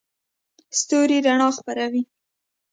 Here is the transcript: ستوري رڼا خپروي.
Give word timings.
ستوري 0.79 1.17
رڼا 1.25 1.47
خپروي. 1.57 2.03